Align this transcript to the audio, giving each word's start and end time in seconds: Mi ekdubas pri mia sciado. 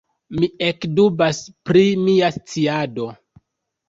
Mi 0.35 0.47
ekdubas 0.67 1.41
pri 1.71 1.83
mia 2.05 2.31
sciado. 2.37 3.07